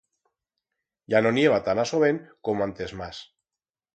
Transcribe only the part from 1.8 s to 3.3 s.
a sobén como antes mas.